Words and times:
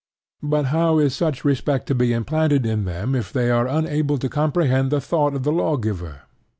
But 0.41 0.65
how 0.73 0.97
is 0.97 1.13
such 1.15 1.45
respect 1.45 1.85
to 1.85 1.93
be 1.93 2.11
implanted 2.11 2.65
in 2.65 2.85
them 2.85 3.13
if 3.13 3.31
they 3.31 3.51
are 3.51 3.67
unable 3.67 4.17
to 4.17 4.29
comprehend 4.29 4.89
the 4.91 4.99
thought 4.99 5.35
of 5.35 5.43
the 5.43 5.51
lawgiver? 5.51 6.21